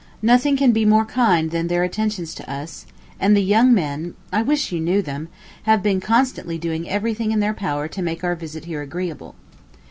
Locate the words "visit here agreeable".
8.33-9.35